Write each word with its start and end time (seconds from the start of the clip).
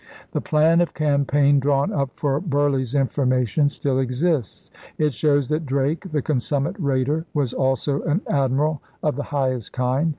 The 0.31 0.41
plan 0.41 0.81
of 0.81 0.95
campaign 0.95 1.59
drawn 1.59 1.93
up 1.93 2.09
for 2.15 2.39
Burleigh's 2.39 2.95
information 2.95 3.69
still 3.69 3.99
exists. 3.99 4.71
It 4.97 5.13
shows 5.13 5.47
that 5.49 5.67
Drake, 5.67 6.09
the 6.09 6.23
consummate 6.23 6.77
raider, 6.79 7.27
was 7.35 7.53
also 7.53 8.01
an 8.01 8.21
admiral 8.27 8.81
of 9.03 9.15
the 9.15 9.21
high 9.29 9.51
est 9.53 9.71
kind. 9.73 10.09